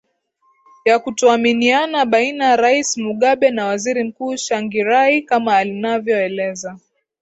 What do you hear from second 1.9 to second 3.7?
baina rais mugabe na